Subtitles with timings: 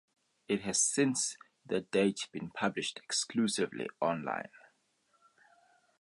[0.47, 4.49] It has since that date been published exclusively online.